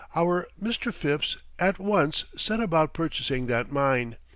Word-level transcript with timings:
Our 0.15 0.47
Mr. 0.59 0.91
Phipps 0.91 1.37
at 1.59 1.77
once 1.77 2.25
set 2.35 2.59
about 2.59 2.95
purchasing 2.95 3.45
that 3.45 3.71
mine. 3.71 4.17